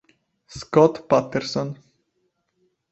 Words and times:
Scott 0.47 1.05
Patterson 1.05 1.69